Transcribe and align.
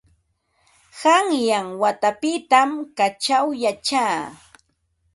Qanyan 0.99 1.67
watapitam 1.81 2.69
kaćhaw 2.97 3.45
yachaa. 3.63 4.19